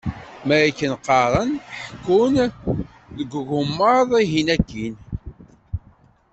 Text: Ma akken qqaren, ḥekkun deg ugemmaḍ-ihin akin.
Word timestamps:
Ma 0.45 0.55
akken 0.67 0.93
qqaren, 1.03 1.51
ḥekkun 1.87 2.33
deg 3.17 3.29
ugemmaḍ-ihin 3.39 4.47
akin. 4.55 4.95